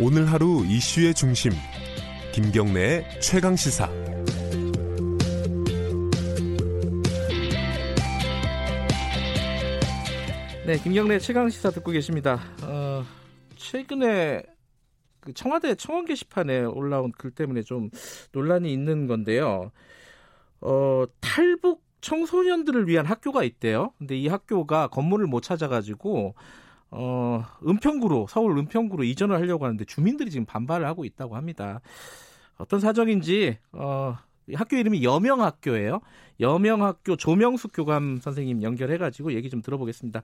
[0.00, 1.50] 오늘 하루 이슈의 중심
[2.32, 3.90] 김경래의 최강 시사
[10.64, 12.38] 네, 김경래 최강 시사 듣고 계십니다.
[12.62, 13.04] 어,
[13.56, 14.44] 최근에
[15.18, 17.90] 그 청와대 청원 게시판에 올라온 글 때문에 좀
[18.30, 19.72] 논란이 있는 건데요.
[20.60, 23.92] 어, 탈북 청소년들을 위한 학교가 있대요.
[23.98, 26.36] 근데 이 학교가 건물을 못 찾아가지고
[26.90, 31.80] 어, 은평구로 서울 은평구로 이전을 하려고 하는데 주민들이 지금 반발을 하고 있다고 합니다.
[32.58, 34.14] 어떤 사정인지 어,
[34.54, 36.00] 학교 이름이 여명학교예요.
[36.40, 40.22] 여명학교 조명숙 교감 선생님 연결해가지고 얘기 좀 들어보겠습니다.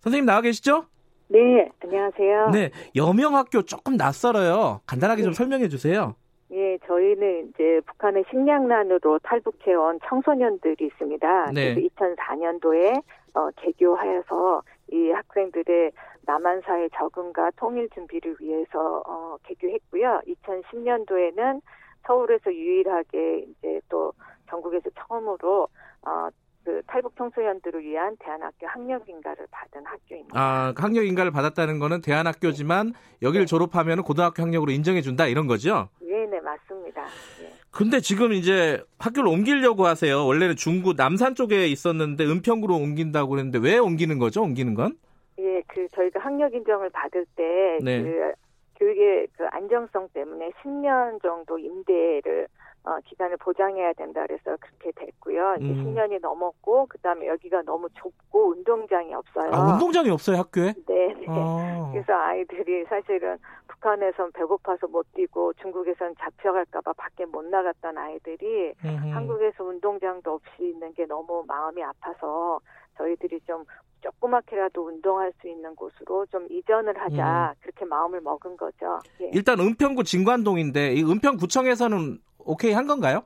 [0.00, 0.86] 선생님 나와 계시죠?
[1.28, 2.50] 네, 안녕하세요.
[2.50, 4.80] 네, 여명학교 조금 낯설어요.
[4.86, 5.24] 간단하게 네.
[5.24, 6.14] 좀 설명해 주세요.
[6.52, 11.52] 예, 저희는 이제 북한의 식량난으로 탈북해온 청소년들이 있습니다.
[11.52, 11.74] 네.
[11.74, 13.02] 그래서 2004년도에
[13.34, 15.92] 어, 개교하여서 이 학생들의
[16.26, 20.20] 남한사회 적응과 통일 준비를 위해서 어, 개교했고요.
[20.26, 21.62] 2010년도에는
[22.06, 24.12] 서울에서 유일하게 이제 또
[24.50, 25.68] 전국에서 처음으로
[26.06, 26.28] 어,
[26.64, 30.38] 그 탈북 청소년들을 위한 대안학교 학력 인가를 받은 학교입니다.
[30.38, 33.50] 아, 학력 인가를 받았다는 거는 대안학교지만 여기를 네.
[33.50, 35.88] 졸업하면 고등학교 학력으로 인정해 준다 이런 거죠?
[36.00, 37.04] 네, 네, 맞습니다.
[37.42, 37.61] 예.
[37.72, 40.26] 근데 지금 이제 학교를 옮기려고 하세요.
[40.26, 44.42] 원래는 중구 남산 쪽에 있었는데 은평구로 옮긴다고 그랬는데 왜 옮기는 거죠?
[44.42, 44.92] 옮기는 건?
[45.38, 48.02] 예, 그 저희가 학력 인정을 받을 때 네.
[48.02, 48.32] 그
[48.78, 52.46] 교육의 그 안정성 때문에 10년 정도 임대를
[52.84, 55.56] 어, 기간을 보장해야 된다 그래서 그렇게 됐고요.
[55.60, 55.94] 이제 음.
[55.94, 59.50] 10년이 넘었고 그다음에 여기가 너무 좁고 운동장이 없어요.
[59.52, 60.74] 아, 운동장이 없어요, 학교에?
[60.86, 61.26] 네, 네.
[61.28, 61.90] 아.
[61.92, 63.38] 그래서 아이들이 사실은
[63.82, 69.08] 북한에선 배고파서 못 뛰고 중국에선 잡혀갈까봐 밖에 못 나갔던 아이들이 음흠.
[69.10, 72.60] 한국에서 운동장도 없이 있는 게 너무 마음이 아파서
[72.96, 73.64] 저희들이 좀
[74.00, 79.00] 조그맣게라도 운동할 수 있는 곳으로 좀 이전을 하자 그렇게 마음을 먹은 거죠.
[79.20, 79.26] 예.
[79.26, 79.30] 음.
[79.34, 83.24] 일단 은평구 진관동인데 이 은평구청에서는 오케이 한 건가요?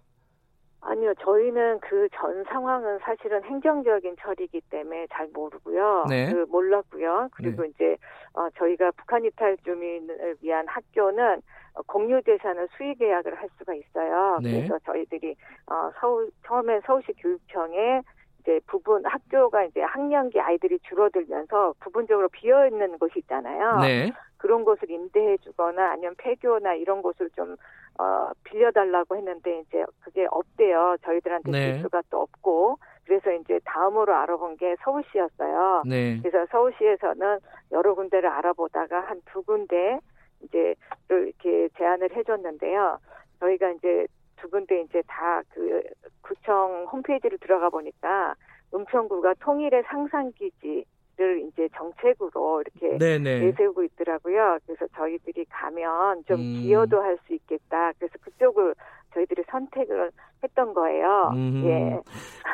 [0.89, 6.07] 아니요, 저희는 그 전 상황은 사실은 행정적인 처리이기 때문에 잘 모르고요.
[6.09, 6.33] 네.
[6.33, 7.29] 그 몰랐고요.
[7.33, 7.97] 그리고 이제
[8.35, 11.43] 어, 저희가 북한 이탈 주민을 위한 학교는
[11.75, 14.39] 어, 공유 재산을 수의 계약을 할 수가 있어요.
[14.43, 14.51] 네.
[14.53, 15.35] 그래서 저희들이
[15.67, 18.03] 어, 서울 처음엔 서울시 교육청에
[18.41, 23.81] 이제 부분 학교가 이제 학년기 아이들이 줄어들면서 부분적으로 비어 있는 곳이 있잖아요.
[23.81, 24.13] 네.
[24.39, 27.57] 그런 곳을 임대해 주거나 아니면 폐교나 이런 곳을 좀
[27.99, 30.97] 어, 빌려달라고 했는데 이제 그게 없대요.
[31.05, 31.73] 저희들한테 네.
[31.75, 35.85] 줄 수가 또 없고 그래서 이제 다음으로 알아본 게 서울시였어요.
[35.87, 36.19] 네.
[36.23, 37.39] 그래서 서울시에서는
[37.73, 39.99] 여러 군데를 알아보다가 한 두 군데
[40.43, 40.75] 이제
[41.09, 42.99] 를 이렇게 제안을 해줬는데요.
[43.41, 45.83] 저희가 이제 두 군데 이제 다 그
[46.23, 48.35] 구청 홈페이지를 들어가 보니까
[48.75, 50.85] 은평구가 통일의 상상기지
[51.19, 53.41] 를 이제 정책으로 이렇게 네네.
[53.47, 54.59] 내세우고 있더라고요.
[54.66, 56.60] 그래서 저희들이 가면 좀 음.
[56.60, 57.93] 기여도 할 수 있겠다.
[57.99, 58.75] 그래서 그쪽을
[59.15, 60.10] 저희들이 선택을
[60.44, 61.31] 했던 거예요.
[61.34, 61.62] 음.
[61.65, 62.00] 예.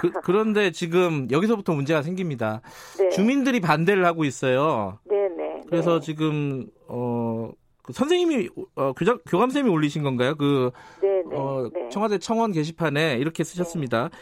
[0.00, 2.60] 그, 그런데 지금 여기서부터 문제가 생깁니다.
[2.98, 3.08] 네.
[3.08, 5.00] 주민들이 반대를 하고 있어요.
[5.08, 5.62] 네네.
[5.68, 6.06] 그래서 네.
[6.06, 7.50] 지금 어,
[7.82, 10.36] 그 선생님이 어, 교장, 교감 쌤이 올리신 건가요?
[10.36, 11.36] 그 네네.
[11.36, 11.88] 어, 네.
[11.88, 14.08] 청와대 청원 게시판에 이렇게 쓰셨습니다.
[14.08, 14.16] 네.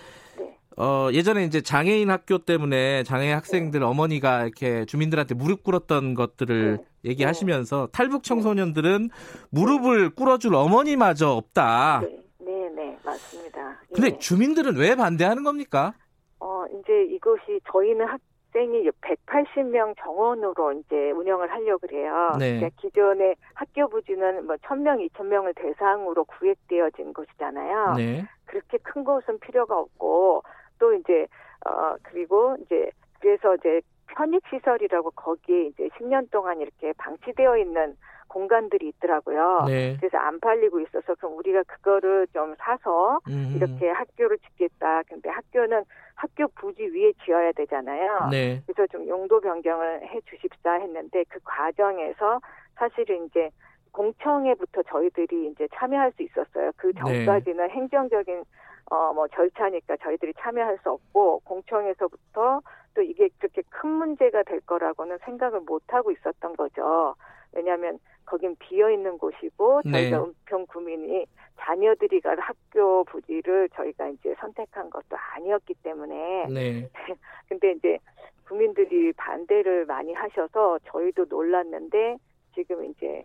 [0.80, 7.10] 어, 예전에 이제 장애인 학교 때문에 장애 학생들 어머니가 이렇게 주민들한테 무릎 꿇었던 것들을 네.
[7.10, 9.10] 얘기하시면서 탈북 청소년들은
[9.50, 12.00] 무릎을 꿇어줄 어머니마저 없다.
[12.00, 12.18] 네.
[12.38, 12.98] 네네.
[13.04, 13.78] 맞습니다.
[13.92, 14.18] 근데 예.
[14.18, 15.92] 주민들은 왜 반대하는 겁니까?
[16.38, 22.32] 어, 이제 이것이 저희는 학생이 180명 정원으로 이제 운영을 하려고 그래요.
[22.38, 22.56] 네.
[22.56, 27.94] 그러니까 기존의 학교 부지는 뭐 1000명, 2000명을 대상으로 구획되어진 곳이잖아요.
[27.98, 28.24] 네.
[28.46, 30.42] 그렇게 큰 곳은 필요가 없고
[30.80, 31.28] 또 이제
[31.64, 37.96] 어 그리고 이제 그래서 이제 편입 시설이라고 거기에 이제 10년 동안 이렇게 방치되어 있는
[38.26, 39.64] 공간들이 있더라고요.
[39.66, 39.96] 네.
[39.98, 43.52] 그래서 안 팔리고 있어서 그럼 우리가 그거를 좀 사서 음.
[43.56, 45.02] 이렇게 학교를 짓겠다.
[45.08, 48.28] 근데 학교는 학교 부지 위에 지어야 되잖아요.
[48.30, 48.62] 네.
[48.66, 52.40] 그래서 좀 용도 변경을 해 주십사 했는데 그 과정에서
[52.76, 53.50] 사실은 이제
[53.92, 56.70] 공청회부터 저희들이 이제 참여할 수 있었어요.
[56.76, 57.00] 그 네.
[57.00, 58.44] 전까지는 행정적인
[58.86, 62.60] 어 뭐 절차니까 저희들이 참여할 수 없고 공청회에서부터
[62.94, 67.14] 또 이게 그렇게 큰 문제가 될 거라고는 생각을 못 하고 있었던 거죠.
[67.52, 70.24] 왜냐하면 거긴 비어 있는 곳이고 저희가 네.
[70.24, 71.26] 은평 구민이
[71.58, 76.88] 자녀들이 갈 학교 부지를 저희가 이제 선택한 것도 아니었기 때문에 네.
[77.48, 77.98] 근데 이제
[78.46, 82.16] 국민들이 반대를 많이 하셔서 저희도 놀랐는데
[82.54, 83.24] 지금 이제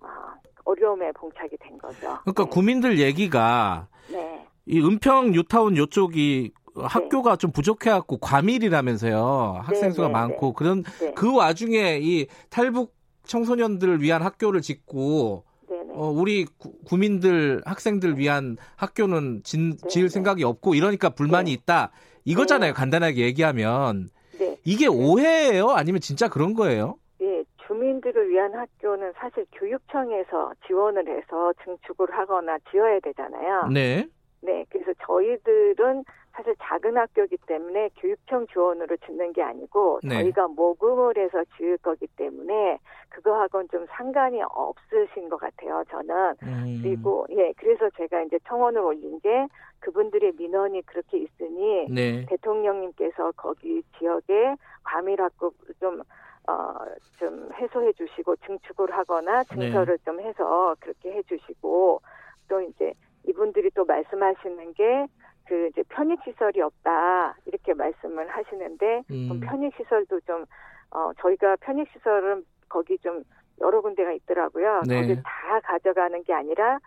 [0.00, 0.34] 아,
[0.64, 2.18] 어려움에 봉착이 된 거죠.
[2.22, 2.50] 그러니까 네.
[2.50, 4.46] 구민들 얘기가 네.
[4.68, 9.62] 이 은평 뉴타운 요쪽이 학교가 좀 부족해갖고 과밀이라면서요.
[9.64, 11.12] 학생 수가 네, 네, 많고 그런 네.
[11.14, 12.94] 그 와중에 이 탈북
[13.24, 15.44] 청소년들을 위한 학교를 짓고.
[15.90, 20.08] 어, 우리 구, 구민들 학생들 위한 학교는 진, 네, 지을 네.
[20.08, 21.52] 생각이 없고 이러니까 불만이 네.
[21.54, 21.90] 있다.
[22.24, 22.70] 이거잖아요.
[22.70, 22.74] 네.
[22.74, 24.56] 간단하게 얘기하면 네.
[24.64, 25.70] 이게 오해예요?
[25.70, 26.98] 아니면 진짜 그런 거예요?
[27.20, 33.66] 예, 주민들을 위한 학교는 사실 교육청에서 지원을 해서 증축을 하거나 지어야 되잖아요.
[33.72, 34.06] 네.
[34.40, 40.22] 네, 그래서 저희들은 사실 작은 학교이기 때문에 교육청 지원으로 짓는 게 아니고 네.
[40.22, 45.82] 저희가 모금을 해서 지을 거기 때문에 그거하고는 좀 상관이 없으신 것 같아요.
[45.90, 49.48] 저는 음, 그리고 예, 그래서 제가 이제 청원을 올린 게
[49.80, 52.24] 그분들의 민원이 그렇게 있으니 네.
[52.26, 54.54] 대통령님께서 거기 지역에
[54.84, 56.00] 과밀학급 좀,
[56.48, 56.74] 어,
[57.18, 62.00] 좀 해소해 주시고 증축을 하거나 증설을 좀 해서 그렇게 해 주시고
[62.48, 62.92] 또 이제
[63.38, 65.06] 이분들이 또 말씀하시는 게
[65.48, 70.44] 그 이제 편익시설이 없다 이렇게 말씀을 하시는데 음, 좀 편익시설도 좀,
[70.90, 73.24] 어, 저희가 편익시설은 거기 좀
[73.60, 74.82] 여러 군데가 있더라고요.
[74.86, 75.00] 네.
[75.00, 76.78] 거기 다 가져가는 게 아니라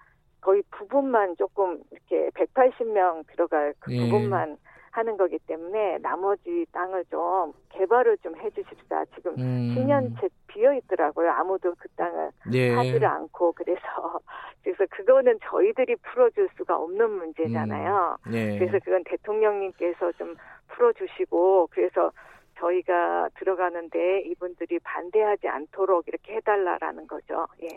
[0.41, 3.99] 거의 부분만 조금 이렇게 180명 들어갈 그 예.
[4.05, 4.57] 부분만
[4.91, 9.05] 하는 거기 때문에 나머지 땅을 좀 개발을 좀 해주십사.
[9.15, 11.29] 지금 음, 10년째 비어 있더라고요.
[11.31, 12.73] 아무도 그 땅을 예.
[12.73, 13.79] 하지를 않고 그래서
[14.63, 18.17] 그래서 그거는 저희들이 풀어줄 수가 없는 문제잖아요.
[18.33, 18.57] 예.
[18.59, 20.35] 그래서 그건 대통령님께서 좀
[20.69, 22.11] 풀어주시고 그래서
[22.59, 27.47] 저희가 들어가는데 이분들이 반대하지 않도록 이렇게 해달라라는 거죠.
[27.63, 27.69] 예.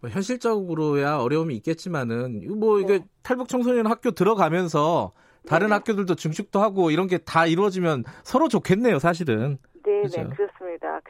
[0.00, 3.04] 뭐 현실적으로야 어려움이 있겠지만은 뭐 이게 네.
[3.22, 5.12] 탈북 청소년 학교 들어가면서
[5.46, 5.74] 다른 네.
[5.74, 9.58] 학교들도 증축도 하고 이런 게 다 이루어지면 서로 좋겠네요, 사실은.
[9.84, 10.22] 네, 그죠.
[10.22, 10.55] 네, 그렇습니다.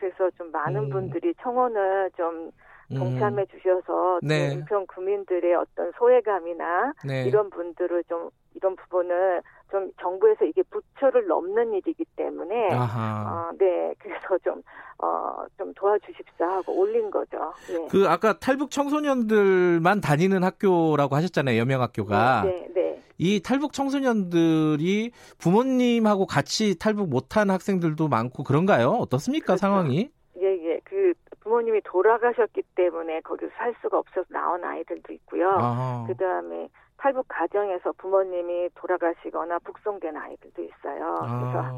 [0.06, 0.90] 그래서 좀 많은 음.
[0.90, 2.50] 분들이 청원을 좀
[2.92, 4.50] 음, 동참해 주셔서 네.
[4.50, 7.24] 좀 인천 구민들의 어떤 소외감이나 네.
[7.24, 13.48] 이런 분들을 좀 이런 부분을 좀 정부에서 이게 부처를 넘는 일이기 때문에 아하.
[13.50, 14.62] 어, 네, 그래서 좀,
[14.98, 17.52] 어, 좀 도와주십사 하고 올린 거죠.
[17.70, 17.88] 예.
[17.90, 22.44] 그 아까 탈북 청소년들만 다니는 학교라고 하셨잖아요, 여명학교가.
[22.44, 22.75] 네, 네.
[23.18, 28.90] 이 탈북 청소년들이 부모님하고 같이 탈북 못한 학생들도 많고 그런가요?
[28.90, 29.60] 어떻습니까, 그렇죠.
[29.60, 30.10] 상황이?
[30.40, 30.80] 예, 예.
[30.84, 35.50] 그 부모님이 돌아가셨기 때문에 거기서 살 수가 없어서 나온 아이들도 있고요.
[35.58, 36.68] 아, 그 다음에
[36.98, 41.14] 탈북 가정에서 부모님이 돌아가시거나 북송된 아이들도 있어요.
[41.14, 41.76] 그래서 아,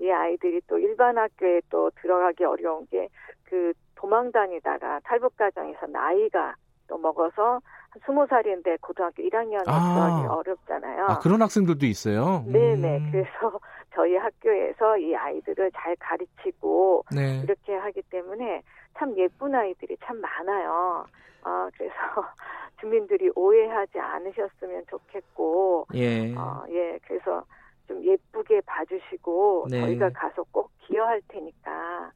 [0.00, 3.08] 이 아이들이 또 일반 학교에 또 들어가기 어려운 게
[3.52, 6.54] 그 도망 다니다가 탈북 가정에서 나이가
[6.92, 10.26] 또 먹어서 한 스무 살인데 고등학교 1학년에 아.
[10.28, 11.06] 어렵잖아요.
[11.06, 12.44] 아, 그런 학생들도 있어요.
[12.46, 12.98] 네네.
[12.98, 13.30] 음, 그래서
[13.94, 17.40] 저희 학교에서 이 아이들을 잘 가르치고 네.
[17.42, 18.62] 이렇게 하기 때문에
[18.98, 21.06] 참 예쁜 아이들이 참 많아요.
[21.44, 21.94] 아, 그래서
[22.78, 26.34] 주민들이 오해하지 않으셨으면 좋겠고, 예.
[26.34, 27.44] 어, 예, 그래서
[27.88, 29.80] 좀 예쁘게 봐주시고, 네.
[29.80, 32.10] 저희가 가서 꼭 기여할 테니까,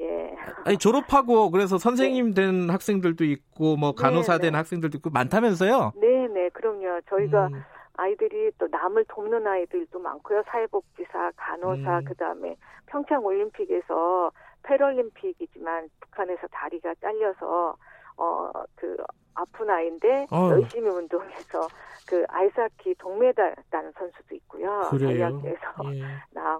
[0.00, 0.36] 예.
[0.64, 4.58] 아니 졸업하고 그래서 선생님 된 학생들도 있고 뭐 간호사 네, 된 네.
[4.58, 5.92] 학생들도 있고 많다면서요?
[5.96, 7.00] 네 네, 그럼요.
[7.08, 7.62] 저희가 음,
[7.96, 10.42] 아이들이 또 남을 돕는 아이들도 많고요.
[10.46, 12.04] 사회복지사, 간호사, 음.
[12.04, 12.56] 그 다음에
[12.86, 14.30] 평창 올림픽에서
[14.62, 17.76] 패럴림픽이지만 북한에서 다리가 잘려서
[18.16, 18.96] 어 그
[19.34, 20.50] 아픈 아이인데 어.
[20.50, 21.68] 열심히 운동해서
[22.08, 24.88] 그 아이스하키 동메달 따는 선수도 있고요.
[24.90, 25.26] 그래요.
[25.26, 26.02] 학교에서 예.
[26.32, 26.57] 나왔고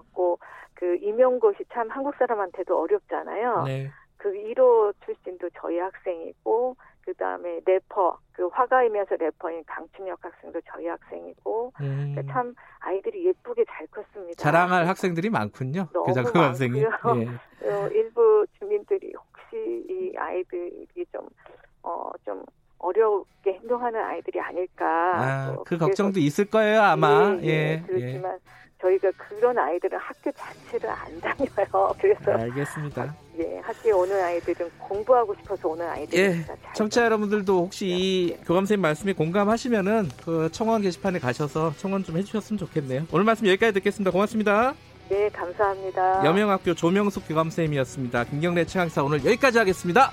[0.79, 3.63] 그 임용고시 참 한국 사람한테도 어렵잖아요.
[3.63, 3.91] 네.
[4.15, 11.73] 그 1호 출신도 저희 학생이고 그 다음에 래퍼 그 화가이면서 래퍼인 강춘혁 학생도 저희 학생이고
[11.81, 14.41] 음, 그러니까 참 아이들이 예쁘게 잘 컸습니다.
[14.41, 15.87] 자랑할 학생들이 많군요.
[15.91, 16.81] 그 학생이.
[16.81, 17.23] 많고요.
[17.63, 17.69] 예.
[17.69, 21.27] 어, 일부 주민들이 혹시 이 아이들이 좀
[21.83, 22.45] 어, 좀
[22.77, 24.85] 어렵게 행동하는 아이들이 아닐까.
[24.85, 27.37] 아, 또그 걱정도 있을 거예요, 아마.
[27.41, 27.49] 예, 예.
[27.49, 28.39] 예, 그렇지만
[28.81, 31.93] 저희가 그 런 아이들은 학교 자체를 안 다녀요.
[31.99, 32.43] 그래서 예.
[32.43, 33.15] 알겠습니다.
[33.39, 35.89] 예, 학교에 오는 아이들은 공부하고 싶어서 오는 예.
[35.89, 36.55] 아이들입니다.
[36.63, 42.17] 잘 청취자 여러분들도 혹시 이 교감 선생님 말씀에 공감하시면은 그 청원 게시판에 가셔서 청원 좀
[42.17, 43.05] 해주셨으면 좋겠네요.
[43.11, 44.11] 오늘 말씀 여기까지 듣겠습니다.
[44.11, 44.73] 고맙습니다.
[45.09, 46.23] 네, 감사합니다.
[46.25, 48.25] 여명학교 조명숙 교감 선생님이었습니다.
[48.25, 50.11] 김경래 최강사 오늘 여기까지 하겠습니다.